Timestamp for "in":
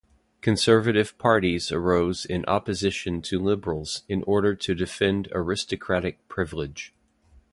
2.25-2.43, 4.09-4.23